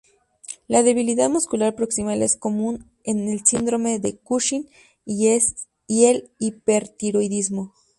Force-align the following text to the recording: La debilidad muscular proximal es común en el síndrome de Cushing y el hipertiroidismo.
La 0.67 0.81
debilidad 0.81 1.29
muscular 1.29 1.75
proximal 1.75 2.23
es 2.23 2.35
común 2.35 2.89
en 3.03 3.27
el 3.29 3.45
síndrome 3.45 3.99
de 3.99 4.17
Cushing 4.17 4.67
y 5.05 5.27
el 5.27 6.31
hipertiroidismo. 6.39 7.71